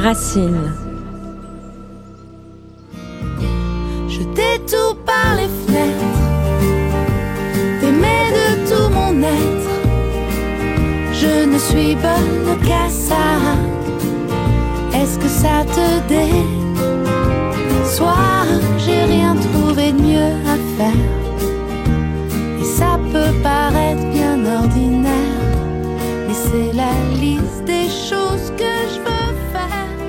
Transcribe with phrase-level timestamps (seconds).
[0.00, 0.89] Racine.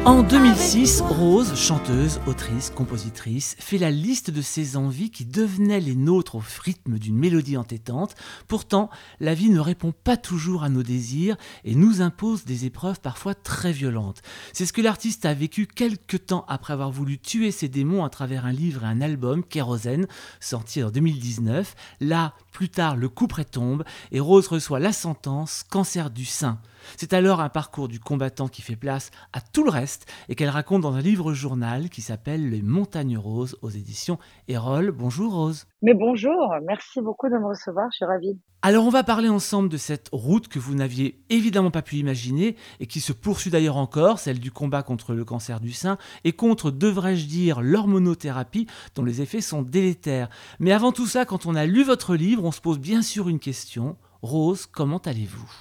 [0.04, 5.94] En 2006, Rose, chanteuse, autrice, compositrice, fait la liste de ses envies qui devenaient les
[5.94, 8.16] nôtres au rythme d'une mélodie entêtante.
[8.48, 11.36] Pourtant, la vie ne répond pas toujours à nos désirs
[11.66, 14.22] et nous impose des épreuves parfois très violentes.
[14.54, 18.10] C'est ce que l'artiste a vécu quelques temps après avoir voulu tuer ses démons à
[18.10, 20.08] travers un livre et un album, Kérosène,
[20.40, 21.76] sorti en 2019.
[22.00, 26.62] Là, plus tard, le coup près tombe et Rose reçoit la sentence, cancer du sein.
[26.98, 30.50] C'est alors un parcours du combattant qui fait place à tout le reste et qu'elle
[30.50, 34.92] raconte dans un livre-journal qui s'appelle Les Montagnes Roses aux éditions Erol.
[34.92, 35.68] Bonjour Rose.
[35.82, 38.40] Mais bonjour, merci beaucoup de me recevoir, je suis ravie.
[38.64, 42.56] Alors on va parler ensemble de cette route que vous n'aviez évidemment pas pu imaginer
[42.80, 46.34] et qui se poursuit d'ailleurs encore, celle du combat contre le cancer du sein et
[46.34, 50.30] contre, devrais-je dire, l'hormonothérapie dont les effets sont délétères.
[50.60, 53.30] Mais avant tout ça, quand on a lu votre livre, on se pose bien sûr
[53.30, 53.98] une question.
[54.22, 55.52] Rose, comment allez-vous?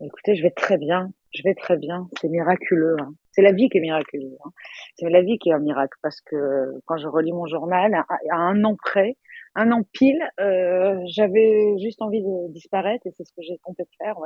[0.00, 1.10] Écoutez, je vais très bien.
[1.34, 2.08] Je vais très bien.
[2.20, 2.96] C'est miraculeux.
[3.00, 3.14] Hein.
[3.34, 4.36] C'est la vie qui est miraculeuse.
[4.44, 4.50] Hein.
[4.96, 6.36] C'est la vie qui est un miracle parce que
[6.86, 9.16] quand je relis mon journal, à, un an près,
[9.56, 13.84] un an pile, euh, j'avais juste envie de disparaître et c'est ce que j'ai de
[13.98, 14.16] faire.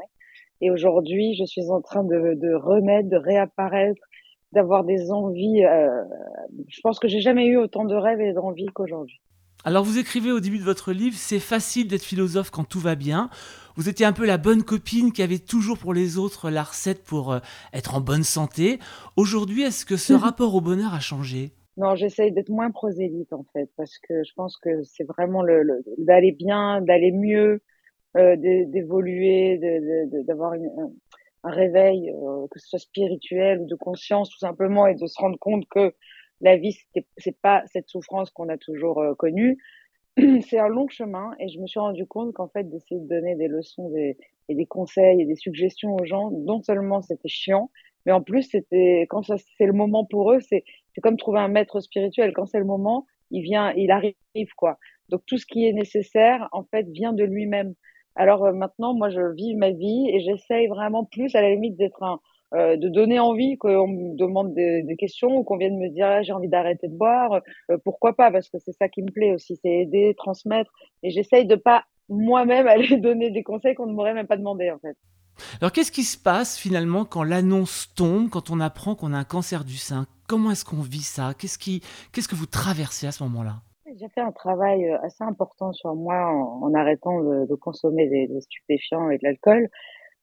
[0.61, 4.01] Et aujourd'hui, je suis en train de, de remettre, de réapparaître,
[4.53, 5.64] d'avoir des envies.
[5.64, 5.89] Euh,
[6.69, 9.20] je pense que j'ai jamais eu autant de rêves et d'envies qu'aujourd'hui.
[9.64, 12.95] Alors vous écrivez au début de votre livre, c'est facile d'être philosophe quand tout va
[12.95, 13.29] bien.
[13.79, 17.05] Vous étiez un peu la bonne copine qui avait toujours pour les autres la recette
[17.05, 17.39] pour euh,
[17.73, 18.80] être en bonne santé.
[19.17, 21.52] Aujourd'hui, est-ce que ce rapport au bonheur a changé?
[21.77, 25.85] Non, j'essaye d'être moins prosélyte en fait, parce que je pense que c'est vraiment le,
[25.97, 27.63] d'aller bien, d'aller mieux,
[28.17, 29.61] euh, d'évoluer,
[30.27, 30.55] d'avoir
[31.45, 35.20] un réveil, euh, que ce soit spirituel ou de conscience tout simplement, et de se
[35.20, 35.95] rendre compte que
[36.41, 36.77] la vie,
[37.17, 39.57] c'est pas cette souffrance qu'on a toujours euh, connue.
[40.48, 43.36] c'est un long chemin et je me suis rendu compte qu'en fait, d'essayer de donner
[43.36, 44.17] des leçons des,
[44.48, 47.70] et des conseils et des suggestions aux gens, non seulement c'était chiant,
[48.06, 50.64] mais en plus, c'était quand c'est le moment pour eux, c'est
[51.02, 52.33] comme trouver un maître spirituel.
[52.33, 54.14] Quand c'est le moment, il vient, il arrive,
[54.57, 54.78] quoi.
[55.11, 57.74] Donc tout ce qui est nécessaire, en fait, vient de lui-même.
[58.14, 61.77] Alors euh, maintenant, moi, je vis ma vie et j'essaye vraiment plus, à la limite,
[61.77, 62.20] d'être un,
[62.55, 66.23] euh, de donner envie qu'on me demande des, questions ou qu'on vienne me dire ah,
[66.23, 69.35] j'ai envie d'arrêter de boire, euh, pourquoi pas Parce que c'est ça qui me plaît
[69.35, 70.70] aussi, c'est aider, transmettre.
[71.03, 74.70] Et j'essaye de pas moi-même aller donner des conseils qu'on ne m'aurait même pas demandé
[74.70, 74.97] en fait.
[75.61, 79.25] Alors qu'est-ce qui se passe finalement quand l'annonce tombe, quand on apprend qu'on a un
[79.25, 80.07] cancer du sein?
[80.27, 81.33] Comment est-ce qu'on vit ça?
[81.39, 81.83] Qu'est-ce qui,
[82.13, 83.57] qu'est-ce que vous traversez à ce moment-là?
[83.98, 88.41] J'ai fait un travail euh, assez important sur moi en, arrêtant de, consommer des, des,
[88.41, 89.69] stupéfiants et de l'alcool.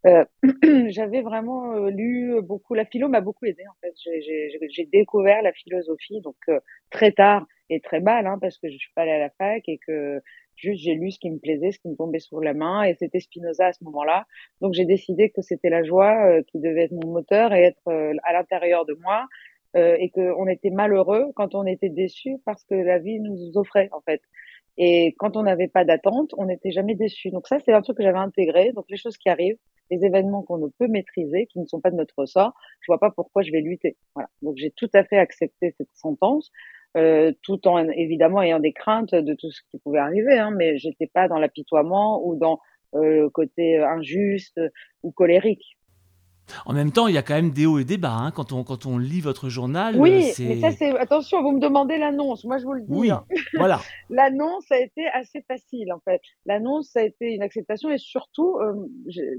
[0.05, 0.23] Euh,
[0.89, 2.73] j'avais vraiment euh, lu beaucoup.
[2.73, 3.93] La philo m'a beaucoup aidé en fait.
[4.69, 6.59] J'ai découvert la philosophie donc euh,
[6.91, 9.67] très tard et très mal hein, parce que je suis pas allée à la fac
[9.67, 10.21] et que
[10.55, 12.93] juste j'ai lu ce qui me plaisait, ce qui me tombait sur la main et
[12.93, 14.25] c'était Spinoza à ce moment-là.
[14.61, 17.91] Donc j'ai décidé que c'était la joie qui devait être mon moteur et être
[18.23, 19.25] à l'intérieur de moi
[19.75, 24.01] et qu'on était malheureux quand on était déçu parce que la vie nous offrait en
[24.01, 24.21] fait.
[24.77, 27.29] Et quand on n'avait pas d'attente, on n'était jamais déçu.
[27.29, 28.71] Donc ça, c'est un truc que j'avais intégré.
[28.73, 29.57] Donc les choses qui arrivent,
[29.89, 32.99] les événements qu'on ne peut maîtriser, qui ne sont pas de notre ressort, je vois
[32.99, 33.97] pas pourquoi je vais lutter.
[34.15, 34.29] Voilà.
[34.41, 36.51] Donc j'ai tout à fait accepté cette sentence,
[36.97, 40.77] euh, tout en évidemment ayant des craintes de tout ce qui pouvait arriver, hein, mais
[40.77, 42.59] j'étais pas dans l'apitoiement ou dans
[42.95, 44.59] euh, le côté injuste
[45.03, 45.77] ou colérique.
[46.65, 48.13] En même temps, il y a quand même des hauts et des bas.
[48.13, 48.31] Hein.
[48.31, 51.97] Quand, on, quand on lit votre journal, oui, mais ça c'est attention, vous me demandez
[51.97, 52.43] l'annonce.
[52.45, 52.87] Moi, je vous le dis.
[52.89, 53.25] Oui, hein.
[53.55, 53.79] voilà.
[54.09, 56.21] l'annonce a été assez facile en fait.
[56.45, 58.87] L'annonce ça a été une acceptation et surtout euh,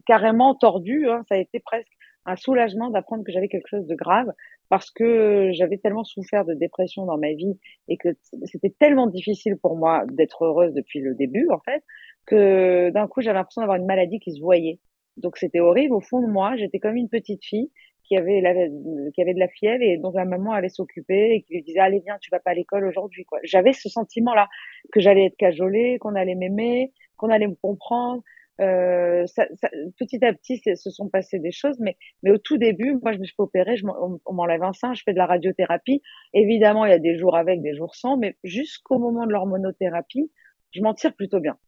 [0.06, 1.08] carrément tordue.
[1.08, 1.22] Hein.
[1.28, 1.88] Ça a été presque
[2.26, 4.32] un soulagement d'apprendre que j'avais quelque chose de grave
[4.68, 7.56] parce que j'avais tellement souffert de dépression dans ma vie
[7.88, 8.08] et que
[8.44, 11.84] c'était tellement difficile pour moi d'être heureuse depuis le début en fait
[12.26, 14.80] que d'un coup j'avais l'impression d'avoir une maladie qui se voyait
[15.16, 15.94] donc c'était horrible.
[15.94, 17.70] Au fond de moi, j'étais comme une petite fille
[18.04, 18.40] qui avait,
[19.14, 21.80] qui avait de la fièvre et dont la maman allait s'occuper et qui lui disait
[21.80, 23.24] allez viens, tu vas pas à l'école aujourd'hui.
[23.24, 23.38] Quoi.
[23.42, 24.48] J'avais ce sentiment-là
[24.92, 28.22] que j'allais être cajolée, qu'on allait m'aimer, qu'on allait me comprendre.
[28.58, 29.26] Euh,
[29.98, 33.18] petit à petit, se sont passées des choses, mais, mais au tout début, moi, je
[33.18, 36.00] me suis opérer, je m'enlève un sein, je fais de la radiothérapie.
[36.32, 40.30] Évidemment, il y a des jours avec, des jours sans, mais jusqu'au moment de l'hormonothérapie,
[40.72, 41.58] je m'en tire plutôt bien.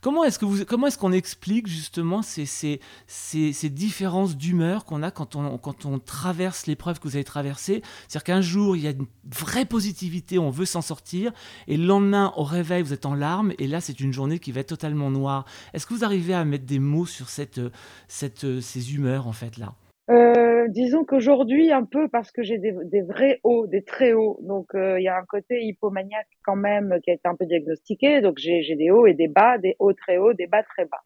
[0.00, 4.84] Comment est-ce que vous, comment est-ce qu'on explique justement ces, ces, ces, ces différences d'humeur
[4.84, 7.82] qu'on a quand on, quand on traverse l'épreuve que vous avez traversée?
[8.08, 11.32] C'est-à-dire qu'un jour, il y a une vraie positivité, on veut s'en sortir,
[11.66, 14.52] et le lendemain, au réveil, vous êtes en larmes, et là, c'est une journée qui
[14.52, 15.44] va être totalement noire.
[15.74, 17.60] Est-ce que vous arrivez à mettre des mots sur cette,
[18.08, 19.74] cette, ces humeurs, en fait, là?
[20.08, 24.38] Euh, disons qu'aujourd'hui, un peu parce que j'ai des, des, vrais hauts, des très hauts.
[24.42, 27.46] Donc, euh, il y a un côté hypomaniaque quand même qui a été un peu
[27.46, 28.20] diagnostiqué.
[28.20, 31.00] Donc, j'ai des hauts et des bas, des hauts très hauts, des bas très bas.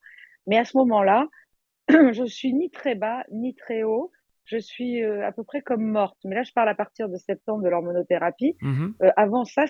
[0.47, 1.29] Mais à ce moment-là,
[1.89, 4.11] je suis ni très bas, ni très haut.
[4.45, 6.19] Je suis euh, à peu près comme morte.
[6.25, 8.57] Mais là, je parle à partir de septembre de l'hormonothérapie.
[8.61, 9.65] Mmh euh, avant ça,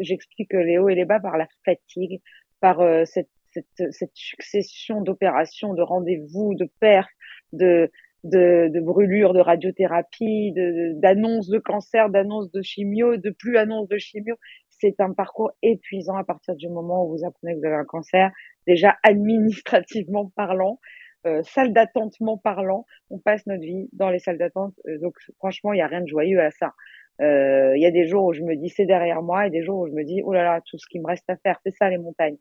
[0.00, 2.22] j'explique les hauts et les bas par la fatigue,
[2.60, 7.10] par cette, cette, cette succession d'opérations, de rendez-vous, de pertes,
[7.52, 7.90] de
[8.24, 10.52] de, de brûlures, de radiothérapie,
[10.96, 14.36] d'annonces de, de, cancer, d'annonces de chimio, de plus annonces de chimio.
[14.68, 17.84] C'est un parcours épuisant à partir du moment où vous apprenez que vous avez un
[17.84, 18.30] cancer,
[18.66, 20.78] déjà administrativement parlant,
[21.26, 22.86] euh, salle d'attentement parlant.
[23.10, 24.74] On passe notre vie dans les salles d'attente.
[24.86, 26.72] Euh, donc franchement, il n'y a rien de joyeux à ça.
[27.20, 29.62] Euh, il y a des jours où je me dis c'est derrière moi et des
[29.62, 31.60] jours où je me dis oh là là tout ce qui me reste à faire
[31.62, 32.38] c'est ça les montagnes.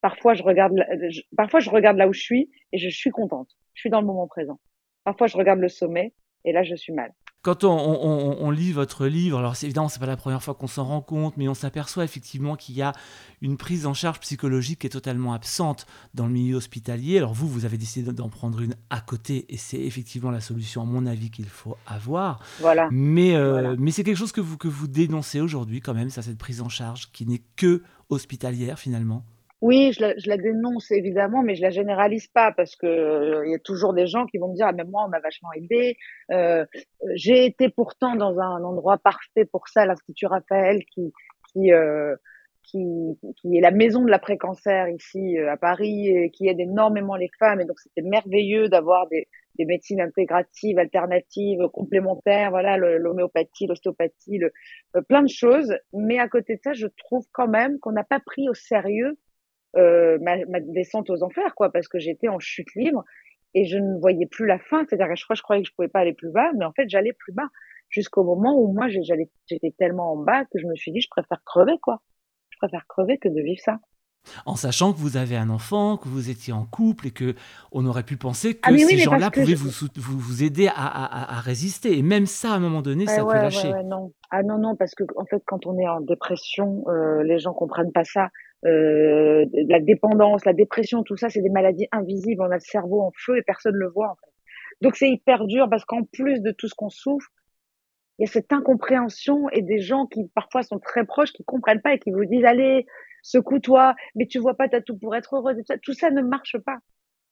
[0.00, 0.74] Parfois je regarde
[1.36, 3.48] parfois je regarde là où je suis et je suis contente.
[3.74, 4.60] Je suis dans le moment présent.
[5.04, 6.12] Parfois, je regarde le sommet
[6.44, 7.12] et là, je suis mal.
[7.42, 11.00] Quand on, lit votre livre, alors évidemment, c'est pas la première fois qu'on s'en rend
[11.00, 12.92] compte, mais on s'aperçoit effectivement qu'il y a
[13.40, 17.16] une prise en charge psychologique qui est totalement absente dans le milieu hospitalier.
[17.16, 20.82] Alors vous, vous avez décidé d'en prendre une à côté, et c'est effectivement la solution,
[20.82, 22.40] à mon avis, qu'il faut avoir.
[22.58, 22.90] Voilà.
[22.92, 26.20] Mais, euh, mais c'est quelque chose que vous, que vous dénoncez aujourd'hui quand même, ça,
[26.20, 29.24] cette prise en charge qui n'est que hospitalière finalement.
[29.60, 33.46] Oui, je la, je la, dénonce évidemment, mais je la généralise pas parce que euh,
[33.46, 35.20] il y a toujours des gens qui vont me dire ah, mais moi on m'a
[35.20, 35.96] vachement aidé.
[36.32, 36.64] Euh,
[37.14, 41.12] J'ai été pourtant dans un endroit parfait pour ça, l'Institut Raphaël, qui
[41.52, 42.16] qui, euh,
[42.62, 42.78] qui
[43.40, 47.30] qui est la maison de l'après-cancer ici euh, à Paris et qui aide énormément les
[47.38, 47.60] femmes.
[47.60, 49.28] Et donc c'était merveilleux d'avoir des,
[49.58, 55.74] des médecines intégratives, alternatives, complémentaires, voilà, l'homéopathie, l'ostéopathie, euh, plein de choses.
[55.92, 59.18] Mais à côté de ça, je trouve quand même qu'on n'a pas pris au sérieux
[59.76, 63.04] euh, ma, ma, descente aux enfers, quoi, parce que j'étais en chute libre
[63.54, 64.84] et je ne voyais plus la fin.
[64.88, 66.72] C'est-à-dire que je crois, je croyais que je pouvais pas aller plus bas, mais en
[66.72, 67.48] fait, j'allais plus bas
[67.88, 71.08] jusqu'au moment où moi, j'allais, j'étais tellement en bas que je me suis dit, je
[71.10, 72.00] préfère crever, quoi.
[72.50, 73.78] Je préfère crever que de vivre ça.
[74.44, 77.34] En sachant que vous avez un enfant, que vous étiez en couple et que
[77.72, 81.38] on aurait pu penser que ah, ces gens-là pouvaient vous, vous, vous, aider à, à,
[81.38, 81.98] à, résister.
[81.98, 83.72] Et même ça, à un moment donné, ça peut lâcher.
[83.84, 84.12] non.
[84.30, 87.54] Ah non, non, parce que en fait, quand on est en dépression, euh, les gens
[87.54, 88.28] comprennent pas ça
[88.66, 92.42] euh, la dépendance, la dépression, tout ça, c'est des maladies invisibles.
[92.42, 94.10] On a le cerveau en feu et personne ne le voit.
[94.10, 94.30] En fait.
[94.80, 97.28] Donc c'est hyper dur parce qu'en plus de tout ce qu'on souffre,
[98.18, 101.80] il y a cette incompréhension et des gens qui parfois sont très proches, qui comprennent
[101.80, 102.86] pas et qui vous disent allez,
[103.22, 105.56] secoue-toi, mais tu vois pas, t'as tout pour être heureuse.
[105.82, 106.78] Tout ça ne marche pas.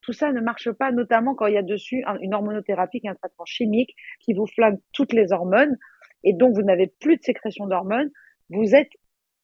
[0.00, 3.44] Tout ça ne marche pas, notamment quand il y a dessus une hormonothérapie, un traitement
[3.44, 5.76] chimique qui vous flingue toutes les hormones
[6.24, 8.10] et donc vous n'avez plus de sécrétion d'hormones.
[8.48, 8.90] Vous êtes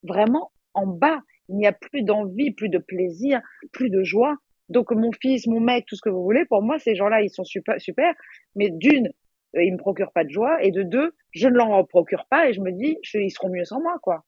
[0.02, 3.40] vraiment en bas il n'y a plus d'envie, plus de plaisir,
[3.72, 4.36] plus de joie.
[4.68, 7.30] Donc mon fils, mon mec, tout ce que vous voulez, pour moi, ces gens-là, ils
[7.30, 8.14] sont super, super.
[8.56, 9.08] Mais d'une,
[9.56, 12.48] euh, ils me procurent pas de joie, et de deux, je ne leur procure pas,
[12.48, 14.24] et je me dis, ils seront mieux sans moi, quoi.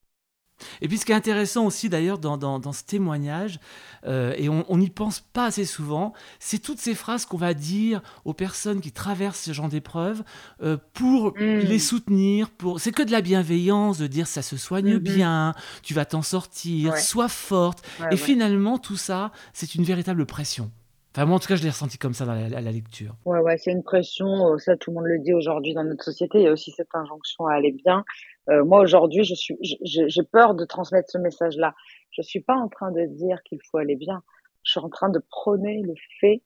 [0.80, 3.60] Et puis ce qui est intéressant aussi d'ailleurs dans, dans, ce témoignage,
[4.06, 8.02] euh, et on n'y pense pas assez souvent, c'est toutes ces phrases qu'on va dire
[8.24, 10.22] aux personnes qui traversent ce genre d'épreuves
[10.62, 11.40] euh, pour mmh.
[11.40, 12.50] les soutenir.
[12.50, 12.80] Pour...
[12.80, 16.22] C'est que de la bienveillance, de dire ça se soigne mmh bien, tu vas t'en
[16.22, 17.86] sortir, sois forte.
[18.10, 20.70] et finalement, tout ça, c'est une véritable pression.
[21.16, 23.14] Enfin, moi, en tout cas, je l'ai ressenti comme ça dans la, la lecture.
[23.24, 24.52] Ouais, ouais, c'est une pression.
[24.52, 26.40] Euh, ça, tout le monde le dit aujourd'hui dans notre société.
[26.40, 28.04] Il y a aussi cette injonction à aller bien.
[28.48, 31.74] Euh, moi, aujourd'hui, je suis, j'ai peur de transmettre ce message-là.
[32.10, 34.22] Je suis pas en train de dire qu'il faut aller bien.
[34.62, 36.42] Je suis en train de prôner le fait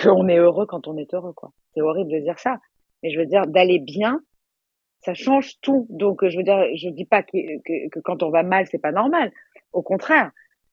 [0.00, 1.52] qu'on est heureux quand on est heureux, quoi.
[1.74, 2.58] C'est horrible de dire ça.
[3.02, 4.20] Mais je veux dire, d'aller bien,
[5.00, 5.86] ça change tout.
[5.90, 8.92] Donc, je veux dire, je dis pas que, que, quand on va mal, c'est pas
[8.92, 9.32] normal.
[9.72, 10.32] Au contraire,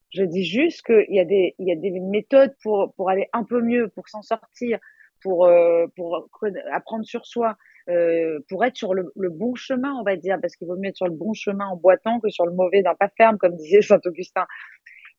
[0.10, 3.28] je dis juste qu'il y a des, il y a des méthodes pour, pour aller
[3.34, 4.80] un peu mieux, pour s'en sortir,
[5.22, 6.28] pour, euh, pour
[6.72, 7.56] apprendre sur soi,
[7.90, 10.90] euh, pour être sur le, le, bon chemin, on va dire, parce qu'il vaut mieux
[10.90, 13.56] être sur le bon chemin en boitant que sur le mauvais d'un pas ferme, comme
[13.58, 14.46] disait Saint-Augustin.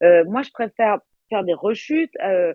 [0.03, 2.55] Euh, moi, je préfère faire des rechutes, euh,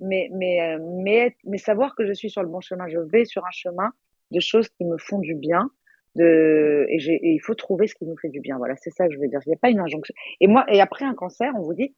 [0.00, 2.88] mais, mais, euh, mais, mais savoir que je suis sur le bon chemin.
[2.88, 3.90] Je vais sur un chemin
[4.30, 5.70] de choses qui me font du bien,
[6.16, 8.58] de et, et, il faut trouver ce qui nous fait du bien.
[8.58, 9.40] Voilà, c'est ça que je veux dire.
[9.46, 10.14] Il n'y a pas une injonction.
[10.40, 11.94] Et moi, et après un cancer, on vous dit,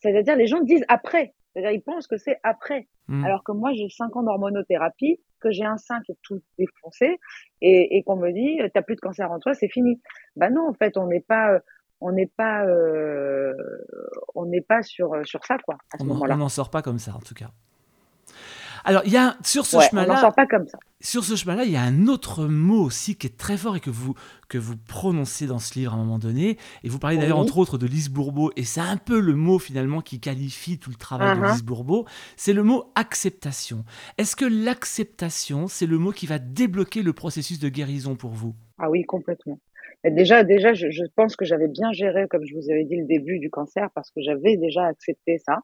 [0.00, 1.34] c'est-à-dire les gens disent après.
[1.52, 2.88] C'est-à-dire ils pensent que c'est après.
[3.08, 3.24] Mmh.
[3.24, 7.18] Alors que moi, j'ai cinq ans d'hormonothérapie, que j'ai un sein qui est tout défoncé
[7.60, 10.00] et, et qu'on me dit, t'as plus de cancer en toi, c'est fini.
[10.36, 11.60] Bah non, en fait, on n'est pas,
[12.00, 13.54] on n'est pas, euh,
[14.34, 15.76] on n'est pas sur sur ça quoi.
[15.92, 17.50] À ce moment-là, on n'en sort pas comme ça en tout cas.
[18.86, 20.30] Alors, il y a sur ce chemin-là.
[20.30, 20.78] Pas comme ça.
[21.00, 23.80] Sur ce chemin-là, il y a un autre mot aussi qui est très fort et
[23.80, 24.14] que vous,
[24.48, 26.56] que vous prononcez dans ce livre à un moment donné.
[26.84, 28.52] Et vous parlez d'ailleurs, entre autres, de Lise Bourbeau.
[28.54, 31.52] Et c'est un peu le mot finalement qui qualifie tout le travail de uh-huh.
[31.52, 32.06] Lise Bourbeau.
[32.36, 33.84] C'est le mot acceptation.
[34.18, 38.54] Est-ce que l'acceptation, c'est le mot qui va débloquer le processus de guérison pour vous?
[38.78, 39.58] Ah oui, complètement.
[40.04, 43.06] déjà, déjà, je, je pense que j'avais bien géré, comme je vous avais dit, le
[43.06, 45.58] début du cancer parce que j'avais déjà accepté ça.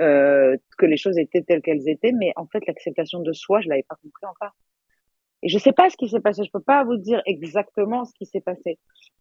[0.00, 3.68] Euh, que les choses étaient telles qu'elles étaient, mais en fait l'acceptation de soi, je
[3.68, 4.56] l'avais pas compris encore.
[5.42, 8.12] Et je sais pas ce qui s'est passé, je peux pas vous dire exactement ce
[8.14, 8.78] qui s'est passé.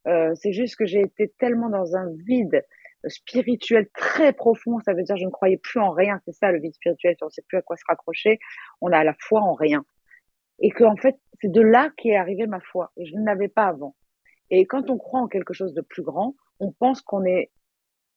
[0.08, 2.66] Euh, c'est juste que j'ai été tellement dans un vide
[3.06, 6.60] spirituel très profond, ça veut dire je ne croyais plus en rien, c'est ça le
[6.60, 8.40] vide spirituel, on sait plus à quoi se raccrocher,
[8.82, 9.86] on a la foi en rien.
[10.60, 13.50] Et que en fait, c'est de là qu'est arrivée ma foi, et je ne l'avais
[13.50, 13.96] pas avant.
[14.50, 17.52] Et quand on croit en quelque chose de plus grand, on pense qu'on est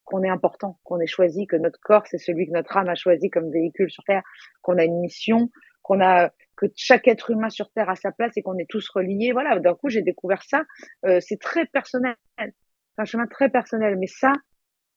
[0.07, 2.95] qu'on est important, qu'on est choisi, que notre corps c'est celui que notre âme a
[2.95, 4.23] choisi comme véhicule sur Terre,
[4.63, 5.51] qu'on a une mission,
[5.83, 8.89] qu'on a que chaque être humain sur Terre a sa place et qu'on est tous
[8.89, 9.33] reliés.
[9.33, 10.65] Voilà, d'un coup j'ai découvert ça.
[11.05, 12.53] Euh, c'est très personnel, c'est
[12.97, 14.33] un chemin très personnel, mais ça,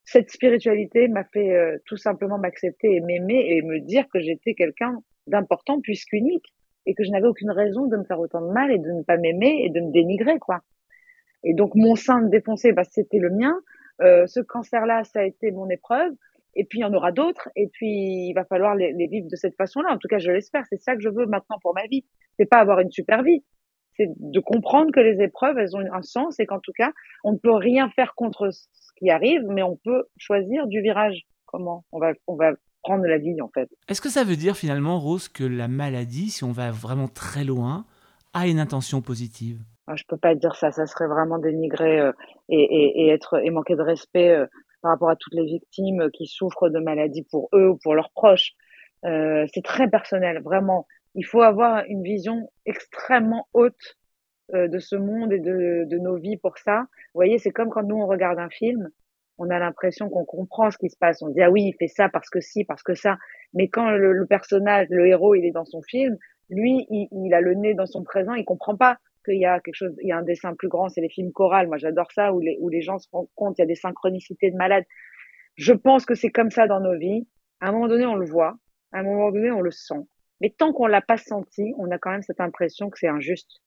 [0.06, 4.54] cette spiritualité m'a fait euh, tout simplement m'accepter et m'aimer et me dire que j'étais
[4.54, 6.54] quelqu'un d'important puisqu'unique
[6.86, 9.04] et que je n'avais aucune raison de me faire autant de mal et de ne
[9.04, 10.62] pas m'aimer et de me dénigrer quoi.
[11.44, 13.60] Et donc mon sein défoncé, bah, c'était le mien.
[14.02, 16.14] Euh, ce cancer-là, ça a été mon épreuve.
[16.56, 17.50] Et puis il y en aura d'autres.
[17.56, 19.94] Et puis il va falloir les, vivre de cette façon-là.
[19.94, 20.66] En tout cas, je l'espère.
[20.70, 22.06] C'est ça que je veux maintenant pour ma vie.
[22.38, 23.44] C'est pas avoir une super vie.
[23.98, 26.92] C'est de comprendre que les épreuves, elles ont un sens et qu'en tout cas,
[27.24, 31.28] on ne peut rien faire contre ce qui arrive, mais on peut choisir du virage.
[31.46, 33.70] Comment on va, on va prendre la vie en fait.
[33.88, 37.44] Est-ce que ça veut dire finalement, Rose, que la maladie, si on va vraiment très
[37.44, 37.86] loin,
[38.34, 39.60] a une intention positive?
[39.96, 42.12] Je peux pas dire ça, ça serait vraiment dénigrer euh,
[42.50, 44.46] et, et, et, être et manquer de respect euh,
[44.82, 48.12] par rapport à toutes les victimes qui souffrent de maladies pour eux ou pour leurs
[48.12, 48.54] proches.
[49.06, 50.88] Euh, c'est très personnel, vraiment.
[51.16, 53.98] Il faut avoir une vision extrêmement haute
[54.54, 56.82] euh, de ce monde et de, de, nos vies pour ça.
[56.82, 58.90] Vous voyez, c'est comme quand nous on regarde un film,
[59.38, 61.22] on a l'impression qu'on comprend ce qui se passe.
[61.22, 63.18] On dit ah oui, il fait ça parce que si, parce que ça.
[63.54, 66.18] Mais quand le, le personnage, le héros, il est dans son film,
[66.50, 68.98] lui, il, il, a le nez dans son présent, il comprend pas
[69.30, 71.32] qu'il y a quelque chose, il y a un dessin plus grand, c'est les films
[71.32, 71.68] chorales.
[71.68, 73.76] Moi, j'adore ça où les, où les gens se rendent compte, il y a des
[73.76, 74.86] synchronicités de malades.
[75.56, 77.28] Je pense que c'est comme ça dans nos vies.
[77.62, 78.56] À un moment donné, on le voit.
[78.92, 80.08] À un moment donné, on le sent.
[80.42, 83.62] Mais tant qu'on l'a pas senti, on a quand même cette impression que c'est injuste.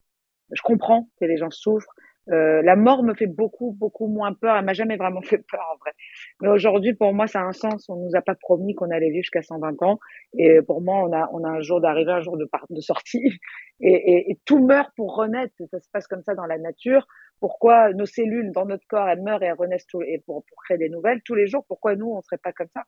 [0.51, 1.95] Je comprends que les gens souffrent.
[2.31, 4.57] Euh, la mort me fait beaucoup, beaucoup moins peur.
[4.57, 5.93] Elle m'a jamais vraiment fait peur en vrai.
[6.41, 7.89] Mais aujourd'hui, pour moi, ça a un sens.
[7.89, 9.99] On nous a pas promis qu'on allait vivre jusqu'à 120 ans.
[10.39, 13.23] Et pour moi, on a, on a un jour d'arrivée, un jour de, de sortie.
[13.85, 15.53] Et, et, et, tout meurt pour renaître.
[15.69, 17.05] Ça se passe comme ça dans la nature.
[17.41, 20.63] Pourquoi nos cellules dans notre corps, elles meurent et elles renaissent tout, et pour, pour
[20.63, 21.65] créer des nouvelles tous les jours?
[21.67, 22.85] Pourquoi nous, on serait pas comme ça?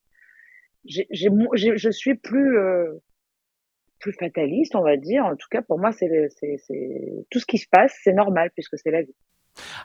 [0.84, 2.92] J'ai, j'ai, Je suis plus, euh,
[4.04, 5.24] plus fataliste, on va dire.
[5.24, 6.08] En tout cas, pour moi, c'est,
[7.30, 9.14] tout ce qui se passe, c'est normal puisque c'est la vie.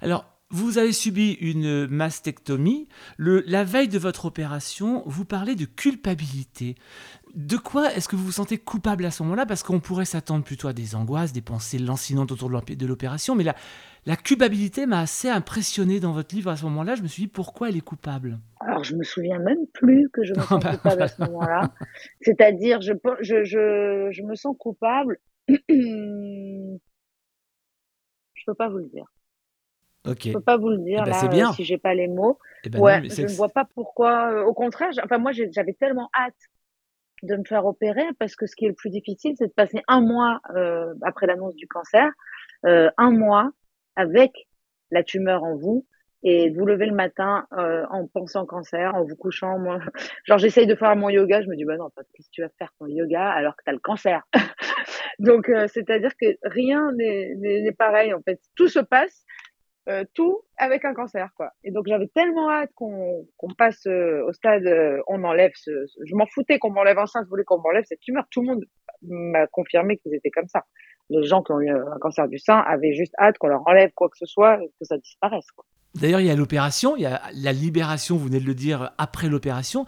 [0.01, 2.89] Alors, vous avez subi une mastectomie.
[3.17, 6.75] Le, la veille de votre opération, vous parlez de culpabilité.
[7.33, 9.45] De quoi est-ce que vous vous sentez coupable à ce moment-là?
[9.45, 13.35] Parce qu'on pourrait s'attendre plutôt à des angoisses, des pensées lancinantes autour de l'opération.
[13.35, 13.55] Mais la,
[14.05, 16.95] la culpabilité m'a assez impressionné dans votre livre à ce moment-là.
[16.95, 18.39] Je me suis dit, pourquoi elle est coupable?
[18.59, 21.73] Alors, je me souviens même plus que je me sens coupable à ce moment-là.
[22.21, 25.19] C'est-à-dire, je, je, je, je me sens coupable.
[25.49, 26.77] je
[28.45, 29.05] peux pas vous le dire.
[30.07, 30.29] Okay.
[30.29, 31.53] Je peux pas vous le dire eh ben, là, bien.
[31.53, 32.39] si j'ai pas les mots.
[32.63, 34.31] Eh ben ouais, non, je ne vois pas pourquoi.
[34.31, 36.35] Euh, au contraire, enfin moi j'avais tellement hâte
[37.23, 39.83] de me faire opérer parce que ce qui est le plus difficile, c'est de passer
[39.87, 42.09] un mois euh, après l'annonce du cancer,
[42.65, 43.51] euh, un mois
[43.99, 44.47] avec
[44.91, 45.85] la tumeur en vous
[46.23, 49.59] et vous lever le matin euh, en pensant cancer, en vous couchant.
[49.59, 49.79] Moi,
[50.25, 52.49] genre j'essaye de faire mon yoga, je me dis bah non, qu'est-ce que tu vas
[52.57, 54.23] faire ton yoga alors que tu as le cancer.
[55.19, 58.39] Donc euh, c'est-à-dire que rien n'est pareil en fait.
[58.55, 59.25] Tout se passe
[59.89, 61.51] euh, tout avec un cancer, quoi.
[61.63, 63.25] Et donc j'avais tellement hâte qu'on
[63.57, 65.71] passe euh, au stade, euh, on enlève ce,
[66.05, 68.25] je m'en foutais qu'on m'enlève un sein, je voulais qu'on m'enlève cette tumeur.
[68.29, 68.65] Tout le monde
[69.01, 70.65] m'a confirmé qu'ils étaient comme ça.
[71.09, 73.91] Les gens qui ont eu un cancer du sein avaient juste hâte qu'on leur enlève
[73.95, 75.49] quoi que ce soit, que ça disparaisse.
[75.55, 75.65] Quoi.
[75.95, 78.91] D'ailleurs, il y a l'opération, il y a la libération, vous venez de le dire,
[78.97, 79.85] après l'opération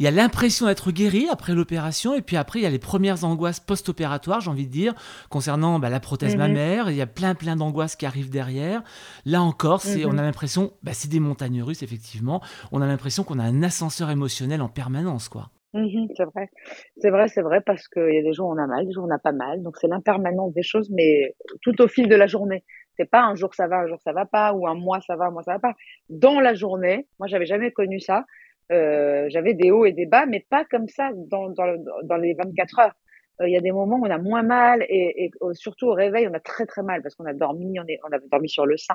[0.00, 2.78] il y a l'impression d'être guéri après l'opération, et puis après, il y a les
[2.78, 4.94] premières angoisses post-opératoires, j'ai envie de dire,
[5.28, 6.38] concernant bah, la prothèse mhm.
[6.38, 6.90] mammaire.
[6.90, 8.82] Il y a plein, plein d'angoisses qui arrivent derrière.
[9.26, 10.22] Là encore, c'est, on a mhm.
[10.22, 12.40] l'impression, bah, c'est des montagnes russes, effectivement.
[12.72, 15.50] On a l'impression qu'on a un ascenseur émotionnel en permanence, quoi.
[15.72, 16.48] Mhm, c'est vrai,
[16.96, 18.92] c'est vrai, c'est vrai, parce qu'il y a des jours où on a mal, des
[18.92, 19.62] jours où on n'a pas mal.
[19.62, 22.64] Donc c'est l'impermanence des choses, mais tout au fil de la journée.
[22.96, 25.14] C'est pas un jour ça va, un jour ça va pas, ou un mois ça
[25.16, 25.74] va, un mois ça va pas.
[26.08, 28.24] Dans la journée, moi j'avais jamais connu ça.
[28.72, 32.34] Euh, j'avais des hauts et des bas, mais pas comme ça dans, dans, dans les
[32.34, 32.94] 24 heures.
[33.40, 35.94] Euh, il y a des moments où on a moins mal et, et surtout au
[35.94, 38.48] réveil, on a très très mal parce qu'on a dormi, on, est, on a dormi
[38.48, 38.94] sur le sein.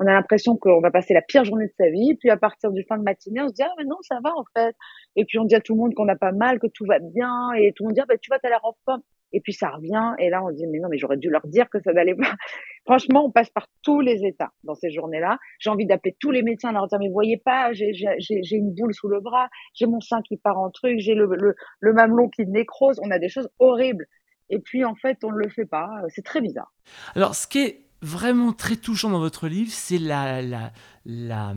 [0.00, 2.16] On a l'impression qu'on va passer la pire journée de sa vie.
[2.16, 4.32] Puis à partir du fin de matinée, on se dit ah mais non ça va
[4.36, 4.74] en fait.
[5.16, 6.98] Et puis on dit à tout le monde qu'on n'a pas mal, que tout va
[6.98, 9.02] bien et tout le monde dit ah, bah, tu vas t'as l'air en forme.
[9.34, 11.68] Et puis ça revient et là on dit mais non mais j'aurais dû leur dire
[11.68, 12.32] que ça n'allait pas.
[12.86, 15.38] Franchement, on passe par tous les états dans ces journées-là.
[15.58, 19.08] J'ai envie d'appeler tous les médecins, leur dire mais voyez pas, j'ai une boule sous
[19.08, 22.46] le bras, j'ai mon sein qui part en truc, j'ai le, le, le mamelon qui
[22.46, 23.00] nécrose.
[23.02, 24.06] On a des choses horribles.
[24.50, 25.88] Et puis en fait, on ne le fait pas.
[26.08, 26.72] C'est très bizarre.
[27.14, 30.72] Alors, ce qui est vraiment très touchant dans votre livre, c'est la, la,
[31.06, 31.54] la,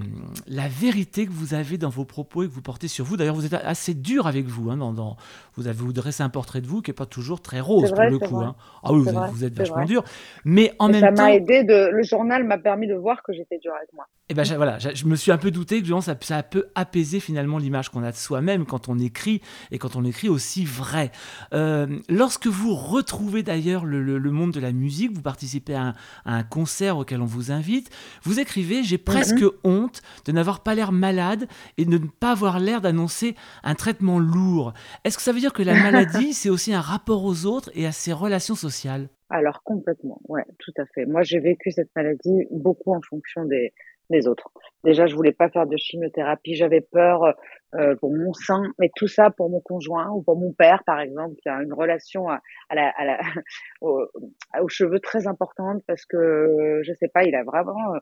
[0.48, 3.16] la, vérité que vous avez dans vos propos et que vous portez sur vous.
[3.16, 4.70] D'ailleurs, vous êtes assez dur avec vous.
[4.70, 5.16] Hein, dans,
[5.56, 8.04] vous avez vous dressé un portrait de vous qui n'est pas toujours très rose pour
[8.04, 8.40] le coup.
[8.42, 8.56] Hein.
[8.84, 10.04] Ah oui, vous, êtes, vachement dur.
[10.44, 11.24] Mais en même ça temps.
[11.24, 14.06] m'a aidé de, le journal m'a permis de voir que j'étais dur avec moi.
[14.30, 17.22] Et eh ben voilà, je me suis un peu douté que ça, ça peut apaiser
[17.22, 21.14] finalement l'image qu'on a de soi-même quand on écrit et quand on écrit aussi vrai.
[21.54, 25.94] Euh, lorsque vous retrouvez d'ailleurs le, le, monde de la musique, vous participez à un,
[26.26, 27.90] à un, concert auquel on vous invite,
[28.24, 29.52] vous écrivez J'ai presque mhm.
[29.64, 34.20] honte de n'avoir pas l'air malade et de ne pas avoir l'air d'annoncer un traitement
[34.20, 34.74] lourd.
[35.04, 37.86] Est-ce que ça veut dire que la maladie, c'est aussi un rapport aux autres et
[37.86, 39.10] à ses relations sociales?
[39.30, 41.06] Alors complètement, ouais, tout à fait.
[41.06, 43.74] Moi, j'ai vécu cette maladie beaucoup en fonction des
[44.10, 44.50] des autres.
[44.84, 47.36] Déjà, je voulais pas faire de chimiothérapie, j'avais peur
[47.76, 51.00] euh, pour mon sein, mais tout ça pour mon conjoint ou pour mon père, par
[51.00, 52.40] exemple, qui a une relation à,
[52.72, 53.20] la, à la,
[53.82, 57.96] aux, cheveux très importante parce que je sais pas, il a vraiment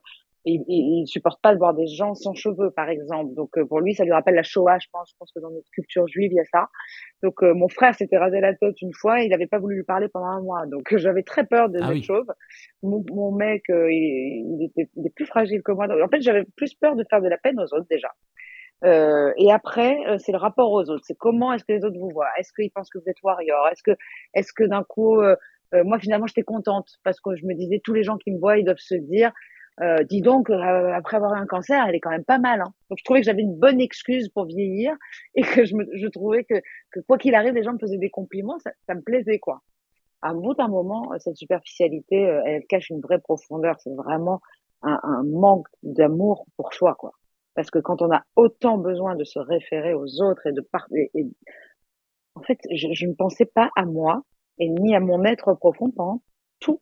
[0.45, 3.33] il, il, supporte pas de voir des gens sans cheveux, par exemple.
[3.33, 5.09] Donc euh, pour lui, ça lui rappelle la Shoah, je pense.
[5.09, 6.69] Je pense que dans notre culture juive, il y a ça.
[7.23, 9.77] Donc euh, mon frère s'était rasé la tête une fois, et il n'avait pas voulu
[9.77, 10.65] lui parler pendant un mois.
[10.67, 12.27] Donc j'avais très peur de ah cette chose.
[12.83, 15.87] Mon, mon mec, euh, il, il, était, il est plus fragile que moi.
[15.87, 18.11] Donc, en fait, j'avais plus peur de faire de la peine aux autres déjà.
[18.83, 21.03] Euh, et après, c'est le rapport aux autres.
[21.05, 22.29] C'est comment est-ce que les autres vous voient?
[22.37, 23.67] Est-ce qu'ils pensent que vous êtes warrior?
[23.71, 23.97] Est-ce que,
[24.35, 25.21] est-ce que d'un coup,
[25.71, 28.57] moi finalement, j'étais contente parce que je me disais tous les gens qui me voient,
[28.57, 29.31] ils doivent se dire
[29.81, 32.61] euh, dis donc, euh, après avoir un cancer, elle est quand même pas mal.
[32.61, 32.73] Hein.
[32.89, 34.95] Donc je trouvais que j'avais une bonne excuse pour vieillir
[35.35, 36.55] et que je, me, je trouvais que,
[36.91, 39.61] que quoi qu'il arrive, les gens me faisaient des compliments, ça, ça me plaisait quoi.
[40.21, 43.75] À bout d'un moment, euh, cette superficialité, euh, elle cache une vraie profondeur.
[43.79, 44.41] C'est vraiment
[44.81, 47.11] un, un manque d'amour pour soi quoi.
[47.53, 51.09] Parce que quand on a autant besoin de se référer aux autres et de parler,
[52.35, 54.23] en fait, je, je ne pensais pas à moi
[54.57, 56.21] et ni à mon être profond pendant
[56.59, 56.81] tout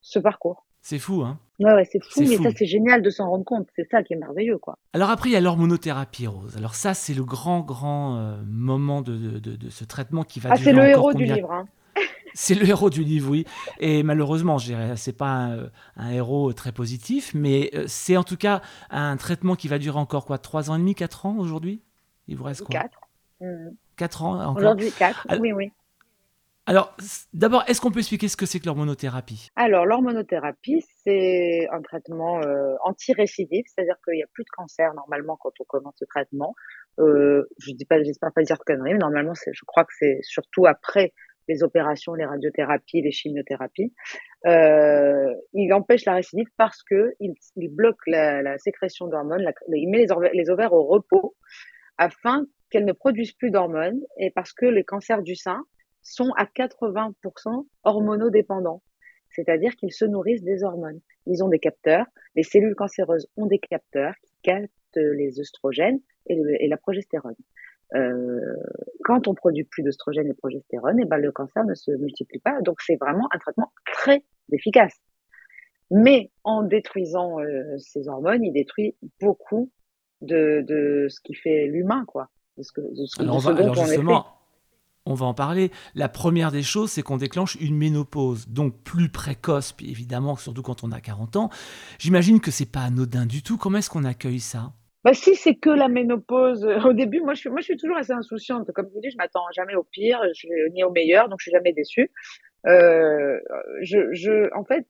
[0.00, 0.66] ce parcours.
[0.80, 3.68] C'est fou, hein Ouais, ouais c'est fou, mais ça, c'est génial de s'en rendre compte.
[3.76, 4.78] C'est ça qui est merveilleux, quoi.
[4.94, 6.56] Alors après, il y a l'hormonothérapie, Rose.
[6.56, 10.50] Alors ça, c'est le grand, grand euh, moment de, de, de, ce traitement qui va
[10.52, 11.68] ah, c'est le héros du livre, hein.
[12.32, 13.44] C'est le héros du livre, oui.
[13.80, 14.56] Et malheureusement,
[14.94, 19.56] c'est pas un, un, héros très positif, mais euh, c'est en tout cas un traitement
[19.56, 21.82] qui va durer encore quoi, trois ans et demi, quatre ans aujourd'hui?
[22.28, 22.80] Il vous reste quoi?
[22.80, 23.00] Quatre.
[23.40, 23.70] Mmh.
[23.96, 24.56] Quatre ans encore?
[24.56, 25.26] Aujourd'hui, quatre.
[25.40, 25.72] oui, oui.
[26.70, 26.94] Alors,
[27.34, 29.50] d'abord, est-ce qu'on peut expliquer ce que c'est que l'hormonothérapie?
[29.56, 35.36] Alors, l'hormonothérapie, c'est un traitement euh, anti-récidif, c'est-à-dire qu'il n'y a plus de cancer normalement
[35.36, 36.54] quand on commence ce traitement.
[37.00, 40.20] Euh, je dis pas, j'espère pas dire de conneries, mais normalement, je crois que c'est
[40.22, 41.12] surtout après
[41.48, 43.92] les opérations, les radiothérapies, les chimiothérapies.
[44.46, 47.34] Euh, il empêche la récidive parce que il,
[47.68, 51.34] bloque la, sécrétion d'hormones, il met les, les ovaires au repos
[51.98, 55.64] afin qu'elles ne produisent plus d'hormones et parce que les cancers du sein
[56.02, 58.82] sont à 80% hormonodépendants,
[59.30, 61.00] c'est-à-dire qu'ils se nourrissent des hormones.
[61.26, 66.68] Ils ont des capteurs, les cellules cancéreuses ont des capteurs qui captent les œstrogènes et,
[66.68, 67.36] la progestérone.
[67.94, 68.40] Euh,
[69.04, 71.90] quand on produit plus d'œstrogènes et de progestérone, et eh ben le cancer ne se
[71.92, 72.60] multiplie pas.
[72.62, 74.96] Donc c'est vraiment un traitement très efficace.
[75.90, 79.72] Mais en détruisant euh, ces hormones, il détruit beaucoup
[80.20, 82.28] de, de ce qui fait l'humain, quoi.
[82.56, 84.26] De ce que, de ce, alors, on alors justement,
[85.06, 85.70] on va en parler.
[85.94, 90.62] La première des choses, c'est qu'on déclenche une ménopause, donc plus précoce, puis évidemment, surtout
[90.62, 91.50] quand on a 40 ans.
[91.98, 93.56] J'imagine que c'est pas anodin du tout.
[93.56, 94.72] Comment est-ce qu'on accueille ça?
[95.02, 97.76] Bah si c'est que la ménopause, euh, au début, moi je suis, moi je suis
[97.76, 98.70] toujours assez insouciante.
[98.72, 101.44] Comme je vous dis, je m'attends jamais au pire, je, ni au meilleur, donc je
[101.44, 102.10] suis jamais déçue.
[102.66, 103.38] Euh,
[103.80, 104.86] je, je, en fait,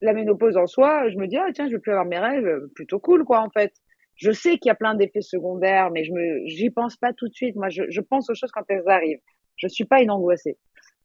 [0.00, 2.68] la ménopause en soi, je me dis ah tiens, je vais plus avoir mes rêves,
[2.74, 3.74] plutôt cool quoi en fait.
[4.16, 7.28] Je sais qu'il y a plein d'effets secondaires, mais je me, j'y pense pas tout
[7.28, 7.56] de suite.
[7.56, 9.20] Moi, je, je pense aux choses quand elles arrivent.
[9.56, 10.58] Je suis pas une angoissée.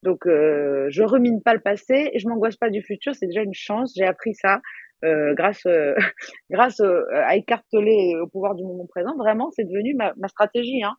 [0.04, 3.13] Donc, euh, je remine pas le passé et je m'angoisse pas du futur.
[3.15, 3.93] C'est déjà une chance.
[3.95, 4.62] J'ai appris ça
[5.04, 5.93] euh, grâce, euh,
[6.50, 9.15] grâce euh, à écarteler au pouvoir du moment présent.
[9.17, 10.84] Vraiment, c'est devenu ma, ma stratégie.
[10.84, 10.95] Hein.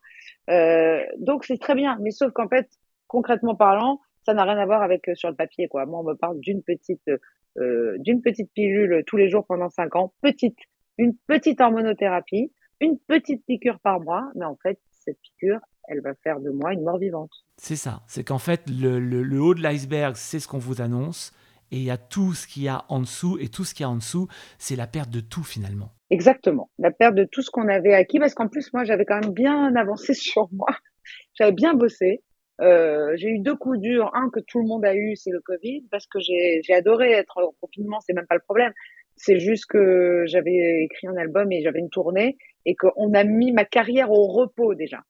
[0.51, 1.99] Euh, donc, c'est très bien.
[2.01, 2.69] Mais sauf qu'en fait,
[3.09, 5.85] concrètement parlant, Ça n'a rien à voir avec sur le papier, quoi.
[5.85, 7.11] Moi, on me parle d'une petite,
[7.57, 10.57] d'une petite pilule tous les jours pendant cinq ans, petite,
[10.99, 16.15] une petite hormonothérapie, une petite piqûre par mois, mais en fait, cette piqûre, elle va
[16.23, 17.31] faire de moi une mort vivante.
[17.57, 18.03] C'est ça.
[18.07, 21.33] C'est qu'en fait, le, haut de l'iceberg, c'est ce qu'on vous annonce.
[21.71, 23.39] Et il y a tout ce qu'il y a en dessous.
[23.41, 24.29] Et tout ce qu'il y a en dessous,
[24.59, 25.91] c'est la perte de tout finalement.
[26.11, 26.71] Exactement.
[26.79, 28.19] La perte de tout ce qu'on avait acquis.
[28.19, 30.69] Parce qu'en plus, moi, j'avais quand même bien avancé sur moi.
[31.35, 32.23] J'avais bien bossé.
[32.61, 34.11] Euh, j'ai eu deux coups durs.
[34.15, 35.87] Un que tout le monde a eu, c'est le Covid.
[35.91, 38.01] Parce que j'ai adoré être en confinement.
[38.01, 38.73] C'est même pas le problème.
[39.25, 43.53] C'est juste que j'avais écrit un album et j'avais une tournée et qu'on a mis
[43.53, 45.05] ma carrière au repos déjà.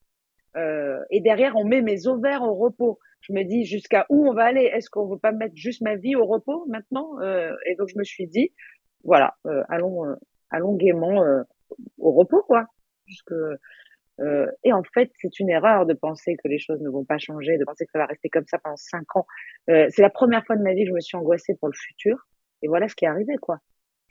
[0.55, 2.99] Euh, et derrière, on met mes ovaires au repos.
[3.23, 4.65] Je me dis jusqu'à où on va aller?
[4.65, 7.19] Est-ce qu'on veut pas mettre juste ma vie au repos maintenant?
[7.23, 8.53] Euh, Et donc je me suis dit,
[9.03, 10.05] voilà, euh, allons,
[10.51, 11.25] allons gaiement
[11.97, 12.67] au repos, quoi.
[14.63, 17.57] Et en fait, c'est une erreur de penser que les choses ne vont pas changer,
[17.57, 19.27] de penser que ça va rester comme ça pendant cinq ans.
[19.69, 22.29] c'est la première fois de ma vie que je me suis angoissée pour le futur.
[22.61, 23.59] Et voilà ce qui est arrivé, quoi.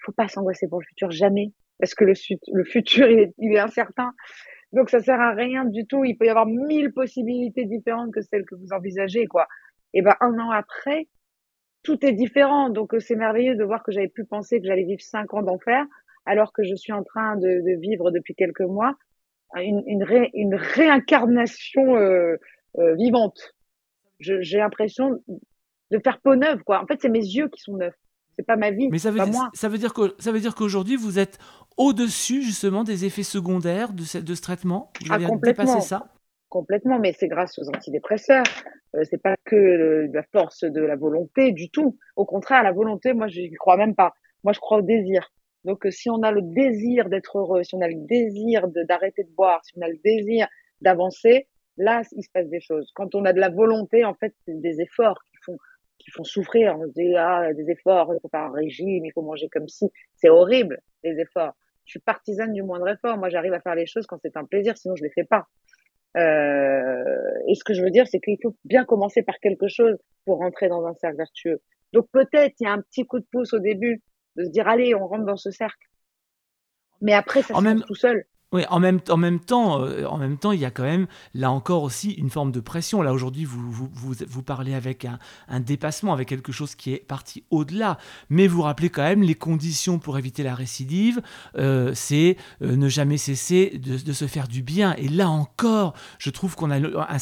[0.06, 1.52] Faut pas s'angoisser pour le futur, jamais.
[1.80, 4.14] Parce que le, futur, il est, il est incertain.
[4.74, 6.06] Donc ça sert à rien du tout.
[6.06, 9.48] Il peut y avoir mille possibilités différentes que celles que vous envisagez, quoi.
[9.94, 11.08] Et ben un an après,
[11.84, 12.70] tout est différent.
[12.70, 15.86] Donc c'est merveilleux de voir que j'avais pu penser que j'allais vivre cinq ans d'enfer,
[16.26, 18.96] alors que je suis en train de, de vivre depuis quelques mois
[19.60, 22.36] une, une, une réincarnation euh,
[22.78, 23.54] euh, vivante.
[24.20, 25.24] J'ai l'impression
[25.90, 26.82] de faire peau neuve, quoi.
[26.82, 27.98] En fait, c'est mes yeux qui sont neufs.
[28.42, 28.90] C'est pas ma vie.
[28.90, 29.50] Mais ça veut, pas dire, moi.
[29.54, 31.38] ça veut dire que ça veut dire qu'aujourd'hui vous êtes
[31.78, 34.92] au-dessus justement des effets secondaires de ce, de ce traitement?
[35.02, 36.08] Vous ah, avez dépassé ça?
[36.50, 38.44] Complètement, mais c'est grâce aux antidépresseurs.
[38.96, 41.98] Euh, c'est pas que la force de la volonté du tout.
[42.16, 44.14] Au contraire, la volonté, moi, je crois même pas.
[44.44, 45.32] Moi, je crois au désir.
[45.64, 49.24] Donc, euh, si on a le désir d'être heureux, si on a le désir d'arrêter
[49.24, 50.48] de, boire, si on a le désir
[50.82, 52.92] d'avancer, là, il se passe des choses.
[52.96, 55.58] Quand on a de la volonté, en fait, c'est des efforts qui font
[56.02, 56.78] qui font souffrir.
[56.80, 59.68] On se dit, ah, des efforts, il faut faire un régime, il faut manger comme
[59.68, 59.92] si.
[60.16, 61.54] C'est horrible, les efforts.
[61.86, 63.18] Je suis partisane du moindre effort.
[63.18, 65.48] Moi, j'arrive à faire les choses quand c'est un plaisir, sinon je les fais pas.
[66.18, 69.98] Euh, et ce que je veux dire, c'est qu'il faut bien commencer par quelque chose
[70.26, 71.62] pour rentrer dans un cercle vertueux.
[71.94, 74.02] Donc peut-être il y a un petit coup de pouce au début
[74.36, 75.88] de se dire allez, on rentre dans ce cercle.
[77.02, 77.82] Mais après, ça se même...
[77.82, 78.26] tout seul.
[78.54, 81.08] Oui, en même, en même temps, euh, en même temps, il y a quand même
[81.34, 83.02] là encore aussi une forme de pression.
[83.02, 86.92] Là aujourd'hui, vous, vous, vous, vous, parlez avec un, un, dépassement, avec quelque chose qui
[86.92, 87.98] est parti au-delà.
[88.30, 91.22] Mais vous rappelez quand même les conditions pour éviter la récidive.
[91.58, 94.96] Euh, c'est euh, ne jamais cesser de, de, se faire du bien.
[94.98, 97.18] Et là encore, je trouve qu'on a un,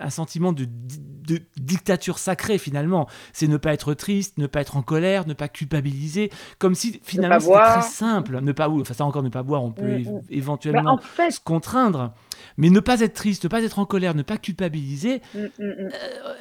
[0.00, 3.06] un sentiment de, de, dictature sacrée finalement.
[3.34, 6.98] C'est ne pas être triste, ne pas être en colère, ne pas culpabiliser, comme si
[7.04, 8.40] finalement c'était très simple.
[8.40, 10.20] Ne pas, enfin ça encore ne pas boire, on peut mm, mm.
[10.30, 12.14] éventuellement éventuellement bah, se contraindre.
[12.56, 15.48] Mais ne pas être triste, ne pas être en colère, ne pas culpabiliser, mm, mm,
[15.58, 15.90] mm.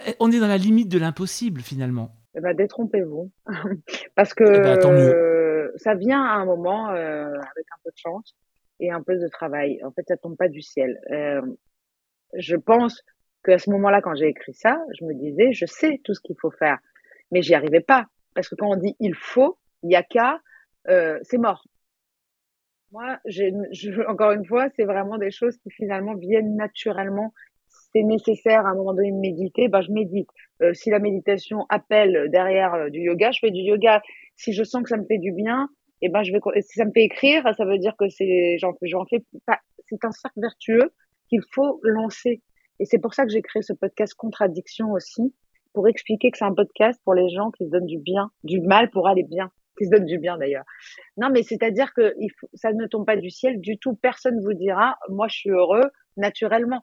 [0.07, 2.11] Euh, on est dans la limite de l'impossible finalement.
[2.35, 3.31] Eh ben, détrompez-vous.
[4.15, 8.35] Parce que eh ben, ça vient à un moment euh, avec un peu de chance
[8.79, 9.79] et un peu de travail.
[9.83, 10.99] En fait, ça tombe pas du ciel.
[11.11, 11.41] Euh,
[12.33, 13.03] je pense
[13.43, 16.35] qu'à ce moment-là, quand j'ai écrit ça, je me disais, je sais tout ce qu'il
[16.39, 16.77] faut faire,
[17.31, 18.07] mais j'y arrivais pas.
[18.33, 20.39] Parce que quand on dit il faut, il y a qu'à,
[21.23, 21.65] c'est mort.
[22.91, 27.33] Moi, je, encore une fois, c'est vraiment des choses qui finalement viennent naturellement.
[27.93, 30.27] C'est nécessaire à un moment donné de méditer, ben je médite.
[30.61, 34.01] Euh, si la méditation appelle derrière euh, du yoga, je fais du yoga.
[34.35, 35.69] Si je sens que ça me fait du bien,
[36.01, 36.39] et eh ben je vais.
[36.61, 39.23] Si ça me fait écrire, ça veut dire que c'est j'en j'en fais.
[39.87, 40.91] C'est un cercle vertueux
[41.29, 42.41] qu'il faut lancer.
[42.79, 45.33] Et c'est pour ça que j'ai créé ce podcast Contradiction aussi,
[45.73, 48.59] pour expliquer que c'est un podcast pour les gens qui se donnent du bien, du
[48.59, 49.49] mal pour aller bien
[49.85, 50.65] se donne du bien d'ailleurs.
[51.17, 52.13] Non, mais c'est-à-dire que
[52.53, 53.95] ça ne tombe pas du ciel du tout.
[53.95, 56.81] Personne vous dira, moi je suis heureux naturellement.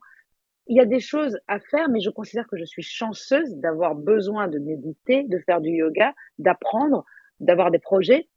[0.67, 3.95] Il y a des choses à faire, mais je considère que je suis chanceuse d'avoir
[3.95, 7.05] besoin de méditer, de faire du yoga, d'apprendre,
[7.41, 8.29] d'avoir des projets.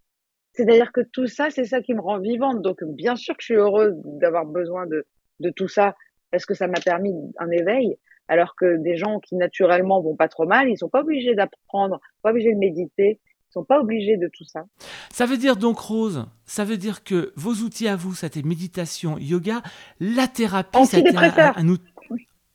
[0.53, 2.61] C'est-à-dire que tout ça, c'est ça qui me rend vivante.
[2.61, 5.05] Donc, bien sûr que je suis heureuse d'avoir besoin de,
[5.39, 5.95] de tout ça
[6.31, 7.97] parce que ça m'a permis un éveil.
[8.27, 11.99] Alors que des gens qui naturellement vont pas trop mal, ils sont pas obligés d'apprendre,
[12.21, 13.19] pas obligés de méditer,
[13.51, 14.63] sont pas obligés de tout ça.
[15.11, 19.17] Ça veut dire donc, Rose, ça veut dire que vos outils à vous, c'était méditation,
[19.17, 19.61] yoga,
[19.99, 21.91] la thérapie, c'était un, un, outil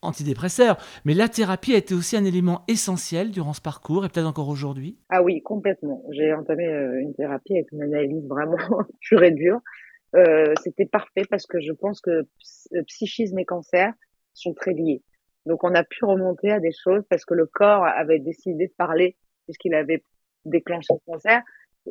[0.03, 4.27] antidépresseur, mais la thérapie a été aussi un élément essentiel durant ce parcours et peut-être
[4.27, 6.03] encore aujourd'hui Ah oui, complètement.
[6.11, 8.57] J'ai entamé euh, une thérapie avec une analyse vraiment
[9.01, 9.61] pure et dure.
[10.15, 12.27] Euh, c'était parfait parce que je pense que
[12.75, 13.93] euh, psychisme et cancer
[14.33, 15.03] sont très liés.
[15.45, 18.73] Donc on a pu remonter à des choses parce que le corps avait décidé de
[18.77, 20.03] parler puisqu'il avait
[20.47, 21.43] déclenche le cancer,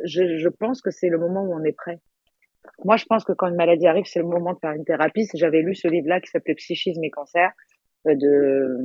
[0.03, 1.99] je, je pense que c'est le moment où on est prêt.
[2.83, 5.27] Moi, je pense que quand une maladie arrive, c'est le moment de faire une thérapie.
[5.33, 7.51] J'avais lu ce livre-là qui s'appelait Psychisme et cancer
[8.07, 8.77] euh, de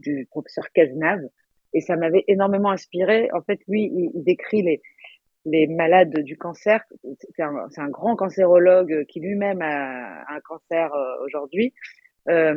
[0.00, 1.22] du professeur Cazenave,
[1.72, 3.30] Et ça m'avait énormément inspiré.
[3.32, 4.82] En fait, lui, il, décrit les,
[5.44, 6.82] les malades du cancer.
[7.34, 11.72] C'est un, un, grand cancérologue qui lui-même a, un cancer euh, aujourd'hui.
[12.28, 12.54] Euh,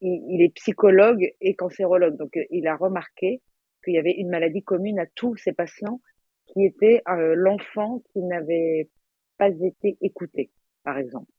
[0.00, 2.16] il, il, est psychologue et cancérologue.
[2.16, 3.40] Donc, il a remarqué
[3.82, 6.00] qu'il y avait une maladie commune à tous ces patients
[6.46, 8.90] qui était euh, l'enfant qui n'avait
[9.38, 10.50] pas été écouté,
[10.84, 11.30] par exemple.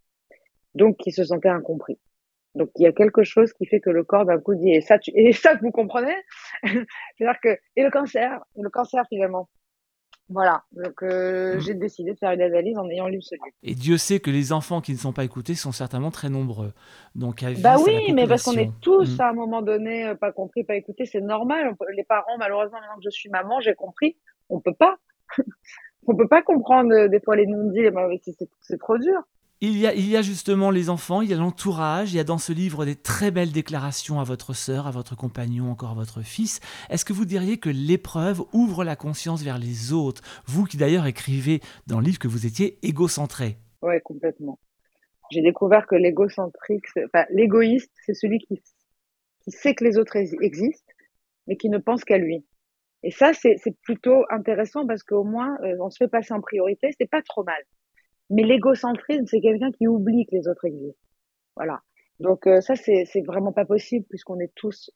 [0.75, 1.99] Donc, qui se sentait incompris.
[2.55, 4.81] Donc, il y a quelque chose qui fait que le corps d'un coup dit, et
[4.81, 6.15] ça, tu, et ça, vous comprenez?
[6.63, 9.49] C'est-à-dire que, et le cancer, et le cancer finalement?
[10.29, 11.59] Voilà, donc euh, mmh.
[11.59, 13.55] j'ai décidé de faire une analyse en ayant lu ce livre.
[13.61, 16.73] Et Dieu sait que les enfants qui ne sont pas écoutés sont certainement très nombreux.
[17.13, 19.21] Donc à Bah oui, mais parce qu'on est tous mmh.
[19.21, 21.75] à un moment donné euh, pas compris, pas écoutés, c'est normal.
[21.95, 24.15] les parents, malheureusement, maintenant que je suis maman, j'ai compris,
[24.49, 24.97] on peut pas.
[26.07, 27.89] on peut pas comprendre euh, des fois les non-dits,
[28.61, 29.21] c'est trop dur.
[29.65, 32.19] Il y, a, il y a justement les enfants, il y a l'entourage, il y
[32.19, 35.91] a dans ce livre des très belles déclarations à votre sœur, à votre compagnon, encore
[35.91, 36.59] à votre fils.
[36.89, 40.21] Est-ce que vous diriez que l'épreuve ouvre la conscience vers les autres?
[40.47, 43.55] Vous qui d'ailleurs écrivez dans le livre que vous étiez égocentré.
[43.81, 44.59] Oui, complètement.
[45.31, 48.61] J'ai découvert que l'égocentrique, enfin, l'égoïste, c'est celui qui,
[49.47, 50.93] sait que les autres existent,
[51.47, 52.45] mais qui ne pense qu'à lui.
[53.01, 56.89] Et ça, c'est plutôt intéressant parce qu'au moins, euh, on se fait passer en priorité,
[56.99, 57.63] c'est pas trop mal.
[58.29, 60.99] Mais l'égocentrisme, c'est quelqu'un qui oublie que les autres existent.
[61.55, 61.81] Voilà.
[62.19, 64.91] Donc euh, ça, c'est vraiment pas possible puisqu'on est tous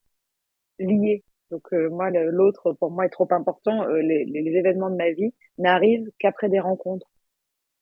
[0.79, 1.23] liés.
[1.51, 3.83] Donc euh, moi, l'autre, pour moi, est trop important.
[3.83, 7.07] Euh, les, les, événements de ma vie n'arrivent qu'après des rencontres.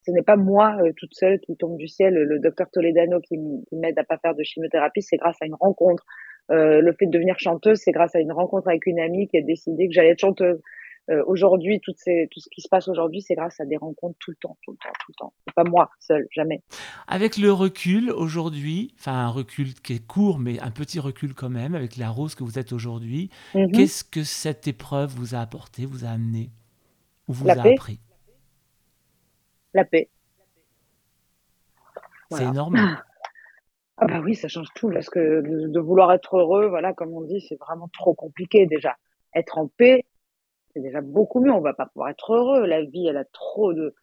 [0.06, 2.14] Ce n'est pas moi toute seule qui tombe du ciel.
[2.14, 3.40] Le docteur Toledano qui
[3.72, 6.06] m'aide à pas faire de chimiothérapie, c'est grâce à une rencontre.
[6.50, 9.42] le fait de devenir chanteuse, c'est grâce à une rencontre avec une amie qui a
[9.42, 10.62] décidé que j'allais être chanteuse.
[11.12, 14.38] Euh, aujourd'hui, tout, ce qui se passe aujourd'hui, c'est grâce à des rencontres tout le
[14.38, 15.34] temps, tout le temps, tout le temps.
[15.56, 16.64] pas moi seul, jamais.
[17.08, 21.50] Avec le recul aujourd'hui, enfin un recul qui est court, mais un petit recul quand
[21.50, 23.72] même, avec la rose que vous êtes aujourd'hui, mhm.
[23.72, 26.50] qu'est-ce que cette épreuve vous a apporté, vous a amené,
[27.28, 28.00] ou vous a appris?
[29.76, 30.10] La paix.
[32.32, 32.98] C'est énorme.
[33.98, 37.14] Ah bah oui, ça change tout parce que de, de, vouloir être heureux, voilà, comme
[37.14, 38.98] on dit, c'est vraiment trop compliqué déjà.
[39.34, 40.04] Être en paix,
[40.76, 41.52] c'est déjà beaucoup mieux.
[41.52, 42.66] On va pas pouvoir être heureux.
[42.66, 43.96] La vie, elle a trop de.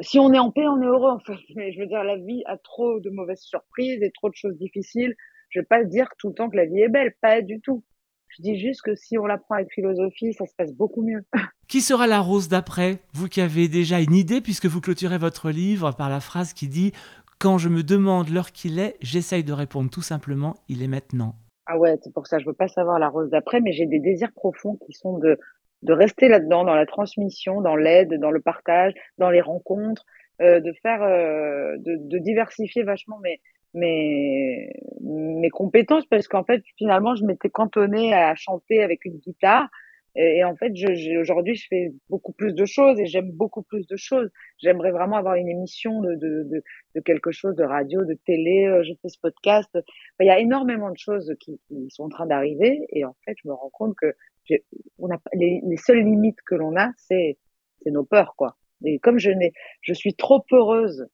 [0.00, 1.34] Si on est en paix, on est heureux en fait.
[1.56, 4.56] Mais je veux dire, la vie a trop de mauvaises surprises et trop de choses
[4.56, 5.14] difficiles.
[5.50, 7.84] Je vais pas dire tout le temps que la vie est belle, pas du tout.
[8.28, 11.24] Je dis juste que si on la prend avec philosophie, ça se passe beaucoup mieux.
[11.68, 15.50] Qui sera la rose d'après Vous qui avez déjà une idée, puisque vous clôturez votre
[15.50, 16.92] livre par la phrase qui dit
[17.38, 21.36] Quand je me demande l'heure qu'il est, j'essaye de répondre tout simplement Il est maintenant.
[21.66, 24.00] Ah ouais, c'est pour ça, je veux pas savoir la rose d'après, mais j'ai des
[24.00, 25.38] désirs profonds qui sont de
[25.84, 30.04] de rester là-dedans, dans la transmission, dans l'aide, dans le partage, dans les rencontres,
[30.42, 33.40] euh, de faire, euh, de, de, diversifier vachement mes,
[33.74, 39.68] mes, mes compétences parce qu'en fait, finalement, je m'étais cantonnée à chanter avec une guitare.
[40.16, 43.86] Et, en fait, je, aujourd'hui, je fais beaucoup plus de choses et j'aime beaucoup plus
[43.86, 44.30] de choses.
[44.58, 46.62] J'aimerais vraiment avoir une émission de, de, de,
[46.94, 48.66] de, quelque chose, de radio, de télé.
[48.66, 49.70] Euh, je fais ce podcast.
[50.20, 52.86] il y a énormément de choses qui, qui sont en train d'arriver.
[52.90, 54.14] Et en fait, je me rends compte que
[54.98, 57.38] on a, les, les seules limites que l'on a, c'est
[57.86, 58.56] nos peurs, quoi.
[58.84, 61.06] Et comme je n'ai, je suis trop peureuse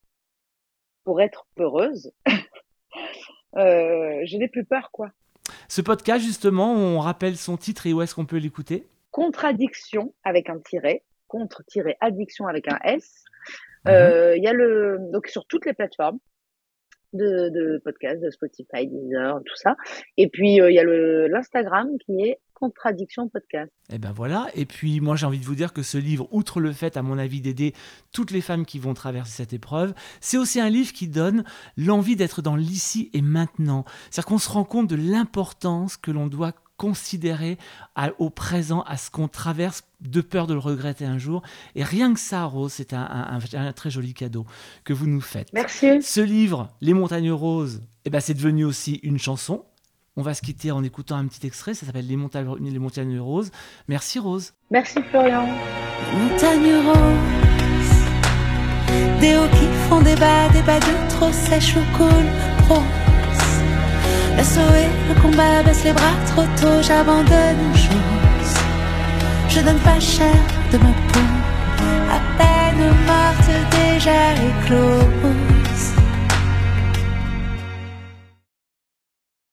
[1.05, 2.13] pour être peureuse,
[3.57, 5.11] euh, je n'ai plus peur, quoi.
[5.71, 10.51] Ce podcast, justement, on rappelle son titre et où est-ce qu'on peut l'écouter Contradiction avec
[10.51, 13.23] un tiret, contre-addiction avec un S.
[13.85, 13.93] Mhm.
[13.93, 16.19] Euh, il y a le donc sur toutes les plateformes
[17.13, 19.77] de, podcasts, de Spotify, Deezer, tout ça.
[20.17, 20.85] Et puis euh, il y a
[21.29, 23.73] l'Instagram qui est Contradiction Podcast.
[23.91, 24.49] Et eh ben voilà.
[24.55, 27.03] Et puis moi j'ai envie de vous dire que ce livre, outre le fait, à
[27.03, 27.73] mon avis, d'aider
[28.13, 31.45] toutes les femmes qui vont traverser cette épreuve, c'est aussi un livre qui donne
[31.77, 33.85] l'envie d'être dans l'ici et maintenant.
[34.11, 37.59] C'est-à-dire qu'on se rend compte de l'importance que l'on doit considérer
[38.19, 41.43] au présent, à ce qu'on traverse, de peur de le regretter un jour.
[41.75, 43.39] Et rien que ça, Rose, c'est un,
[43.77, 44.47] très joli cadeau
[44.85, 45.53] que vous nous faites.
[45.53, 46.01] Merci.
[46.01, 49.67] Ce livre, Les montagnes roses, eh ben, c'est devenu aussi une chanson.
[50.17, 53.21] On va se quitter en écoutant un petit extrait, ça s'appelle les montagnes, les montagnes
[53.21, 53.51] roses.
[53.87, 54.55] Merci Rose.
[54.71, 55.47] Merci Florian.
[55.47, 58.01] Les montagnes roses,
[59.21, 62.25] des hauts qui font des bas, des bas de trop sèches ou cool,
[62.69, 63.20] rose.
[64.43, 68.55] SOE, le combat baisse les bras trop tôt, j'abandonne chose.
[69.51, 70.35] Je donne pas cher
[70.73, 71.21] de ma peau,
[72.11, 75.70] à peine morte déjà éclose.